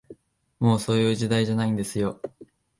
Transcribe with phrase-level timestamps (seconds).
[0.59, 2.19] もう、そういう時代じゃないんですよ